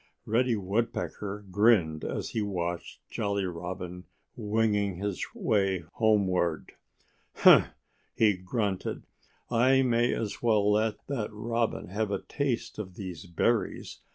Reddy 0.25 0.55
Woodpecker 0.55 1.45
grinned 1.51 2.03
as 2.03 2.29
he 2.31 2.41
watched 2.41 3.01
Jolly 3.11 3.45
Robin 3.45 4.05
winging 4.35 4.95
his 4.95 5.23
way 5.35 5.83
homeward. 5.93 6.71
"Humph!" 7.35 7.67
he 8.15 8.35
grunted. 8.35 9.03
"I 9.51 9.83
may 9.83 10.11
as 10.11 10.41
well 10.41 10.71
let 10.71 11.05
that 11.05 11.29
Robin 11.31 11.89
have 11.89 12.09
a 12.09 12.23
taste 12.23 12.79
of 12.79 12.95
these 12.95 13.27
berries. 13.27 13.99